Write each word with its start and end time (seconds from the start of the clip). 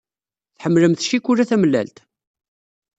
Tḥemmlemt 0.57 1.03
ccikula 1.05 1.43
tamellalt? 1.49 1.97